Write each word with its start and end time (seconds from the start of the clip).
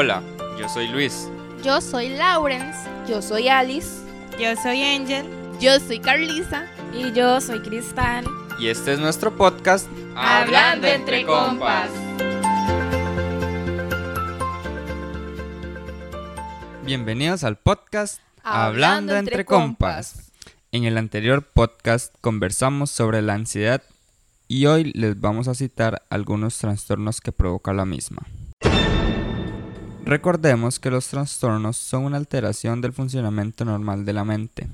Hola, 0.00 0.22
yo 0.56 0.68
soy 0.68 0.86
Luis. 0.86 1.28
Yo 1.64 1.80
soy 1.80 2.10
Lawrence. 2.10 2.88
Yo 3.08 3.20
soy 3.20 3.48
Alice. 3.48 3.98
Yo 4.38 4.54
soy 4.54 4.80
Angel. 4.80 5.26
Yo 5.58 5.80
soy 5.80 5.98
Carlisa. 5.98 6.68
Y 6.94 7.10
yo 7.10 7.40
soy 7.40 7.60
Cristal. 7.62 8.24
Y 8.60 8.68
este 8.68 8.92
es 8.92 9.00
nuestro 9.00 9.36
podcast 9.36 9.88
Hablando 10.14 10.86
entre 10.86 11.26
compas. 11.26 11.90
Bienvenidos 16.84 17.42
al 17.42 17.56
podcast 17.56 18.20
Hablando 18.44 19.16
entre 19.16 19.44
compas. 19.44 20.30
En 20.70 20.84
el 20.84 20.96
anterior 20.96 21.42
podcast 21.42 22.14
conversamos 22.20 22.92
sobre 22.92 23.20
la 23.20 23.34
ansiedad 23.34 23.82
y 24.46 24.66
hoy 24.66 24.92
les 24.94 25.20
vamos 25.20 25.48
a 25.48 25.54
citar 25.54 26.02
algunos 26.08 26.56
trastornos 26.56 27.20
que 27.20 27.32
provoca 27.32 27.72
la 27.72 27.84
misma. 27.84 28.22
Recordemos 30.08 30.80
que 30.80 30.88
los 30.88 31.06
trastornos 31.08 31.76
son 31.76 32.06
una 32.06 32.16
alteración 32.16 32.80
del 32.80 32.94
funcionamiento 32.94 33.66
normal 33.66 34.06
de 34.06 34.14
la 34.14 34.24
mente. 34.24 34.66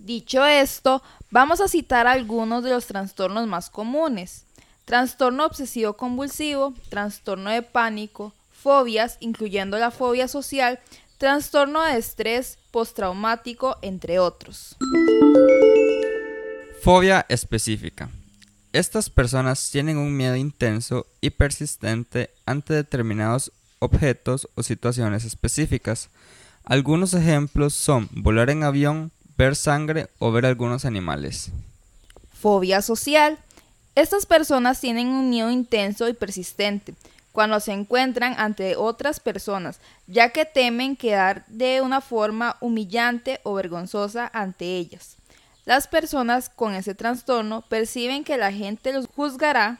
Dicho 0.00 0.44
esto, 0.44 1.04
vamos 1.30 1.60
a 1.60 1.68
citar 1.68 2.08
algunos 2.08 2.64
de 2.64 2.70
los 2.70 2.86
trastornos 2.86 3.46
más 3.46 3.70
comunes. 3.70 4.44
Trastorno 4.84 5.46
obsesivo 5.46 5.92
convulsivo, 5.92 6.74
trastorno 6.88 7.50
de 7.50 7.62
pánico, 7.62 8.32
fobias, 8.50 9.18
incluyendo 9.20 9.78
la 9.78 9.92
fobia 9.92 10.26
social, 10.26 10.80
trastorno 11.18 11.84
de 11.84 11.98
estrés 11.98 12.58
postraumático, 12.72 13.76
entre 13.82 14.18
otros. 14.18 14.76
Fobia 16.82 17.24
específica. 17.28 18.10
Estas 18.72 19.10
personas 19.10 19.70
tienen 19.70 19.96
un 19.96 20.16
miedo 20.16 20.34
intenso 20.34 21.06
y 21.20 21.30
persistente 21.30 22.30
ante 22.46 22.74
determinados 22.74 23.52
objetos 23.78 24.48
o 24.54 24.62
situaciones 24.62 25.24
específicas. 25.24 26.10
Algunos 26.64 27.14
ejemplos 27.14 27.74
son 27.74 28.08
volar 28.12 28.50
en 28.50 28.62
avión, 28.62 29.10
ver 29.36 29.56
sangre 29.56 30.08
o 30.18 30.32
ver 30.32 30.46
algunos 30.46 30.84
animales. 30.84 31.50
Fobia 32.32 32.82
social. 32.82 33.38
Estas 33.94 34.26
personas 34.26 34.80
tienen 34.80 35.08
un 35.08 35.30
miedo 35.30 35.50
intenso 35.50 36.08
y 36.08 36.12
persistente 36.12 36.94
cuando 37.32 37.60
se 37.60 37.72
encuentran 37.72 38.34
ante 38.36 38.74
otras 38.76 39.20
personas, 39.20 39.80
ya 40.06 40.30
que 40.30 40.44
temen 40.44 40.96
quedar 40.96 41.44
de 41.46 41.80
una 41.82 42.00
forma 42.00 42.56
humillante 42.60 43.40
o 43.44 43.54
vergonzosa 43.54 44.28
ante 44.32 44.76
ellas. 44.76 45.16
Las 45.64 45.86
personas 45.86 46.48
con 46.48 46.74
ese 46.74 46.94
trastorno 46.94 47.62
perciben 47.62 48.24
que 48.24 48.38
la 48.38 48.50
gente 48.52 48.92
los 48.92 49.06
juzgará 49.06 49.78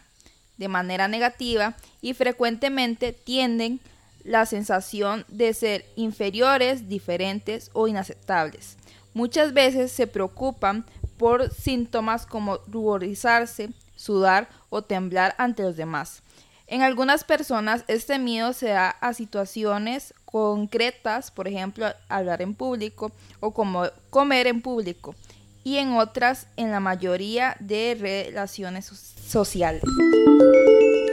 de 0.59 0.69
manera 0.69 1.09
negativa 1.09 1.75
y 2.03 2.14
frecuentemente 2.14 3.12
tienden 3.12 3.81
la 4.25 4.45
sensación 4.45 5.25
de 5.28 5.55
ser 5.55 5.87
inferiores, 5.97 6.89
diferentes 6.89 7.70
o 7.73 7.89
inaceptables. 7.89 8.77
Muchas 9.15 9.55
veces 9.55 9.91
se 9.91 10.06
preocupan 10.06 10.84
por 11.17 11.53
síntomas 11.53 12.27
como 12.27 12.59
ruborizarse, 12.67 13.70
sudar 13.97 14.48
o 14.69 14.83
temblar 14.83 15.34
ante 15.39 15.62
los 15.62 15.77
demás. 15.77 16.23
En 16.67 16.83
algunas 16.83 17.25
personas 17.25 17.84
este 17.89 18.19
miedo 18.19 18.53
se 18.53 18.69
da 18.69 18.91
a 18.91 19.15
situaciones 19.15 20.12
concretas, 20.27 21.31
por 21.31 21.48
ejemplo, 21.48 21.87
hablar 22.11 22.43
en 22.43 22.55
público 22.55 23.11
o 23.41 23.53
como 23.53 23.87
comer 24.11 24.47
en 24.47 24.61
público, 24.61 25.15
y 25.64 25.77
en 25.77 25.92
otras, 25.92 26.48
en 26.56 26.70
la 26.70 26.81
mayoría 26.81 27.56
de 27.61 27.97
relaciones 27.98 28.87
sociales. 28.87 29.83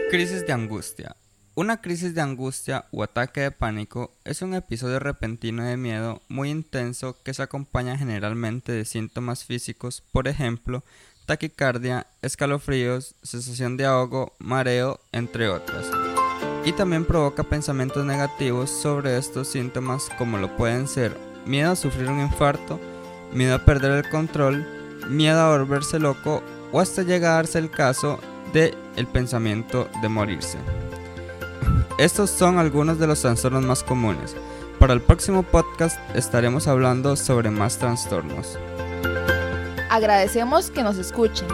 Crisis 0.10 0.46
de 0.46 0.54
angustia. 0.54 1.16
Una 1.58 1.82
crisis 1.82 2.14
de 2.14 2.20
angustia 2.20 2.86
o 2.92 3.02
ataque 3.02 3.40
de 3.40 3.52
pánico 3.52 4.12
es 4.26 4.42
un 4.42 4.54
episodio 4.54 5.00
repentino 5.00 5.64
de 5.64 5.78
miedo 5.78 6.22
muy 6.28 6.50
intenso 6.50 7.16
que 7.24 7.34
se 7.34 7.44
acompaña 7.44 7.98
generalmente 7.98 8.74
de 8.74 8.84
síntomas 8.84 9.46
físicos, 9.46 10.04
por 10.12 10.28
ejemplo, 10.28 10.84
taquicardia, 11.26 12.08
escalofríos, 12.22 13.16
sensación 13.24 13.78
de 13.78 13.86
ahogo, 13.86 14.34
mareo, 14.38 15.00
entre 15.14 15.48
otros. 15.48 15.90
Y 16.66 16.74
también 16.74 17.06
provoca 17.06 17.44
pensamientos 17.44 18.06
negativos 18.06 18.70
sobre 18.70 19.18
estos 19.18 19.48
síntomas 19.48 20.10
como 20.18 20.38
lo 20.38 20.58
pueden 20.58 20.90
ser 20.90 21.18
miedo 21.46 21.72
a 21.72 21.76
sufrir 21.76 22.10
un 22.10 22.20
infarto, 22.20 22.80
miedo 23.34 23.56
a 23.56 23.60
perder 23.60 24.06
el 24.06 24.10
control, 24.10 24.66
miedo 25.10 25.40
a 25.40 25.58
volverse 25.58 26.00
loco 26.00 26.44
o 26.72 26.80
hasta 26.80 27.04
llegar 27.04 27.32
a 27.32 27.36
darse 27.36 27.60
el 27.60 27.70
caso 27.70 28.20
de 28.54 28.76
el 28.96 29.08
pensamiento 29.08 29.90
de 30.02 30.10
morirse. 30.10 30.58
Estos 31.98 32.30
son 32.30 32.60
algunos 32.60 33.00
de 33.00 33.08
los 33.08 33.22
trastornos 33.22 33.64
más 33.64 33.84
comunes. 33.84 34.36
Para 34.80 34.94
el 34.94 35.02
próximo 35.02 35.44
podcast 35.44 35.98
estaremos 36.16 36.68
hablando 36.68 37.16
sobre 37.16 37.50
más 37.50 37.78
trastornos. 37.78 38.58
Agradecemos 39.90 40.70
que 40.70 40.84
nos 40.84 40.98
escuchen. 40.98 41.48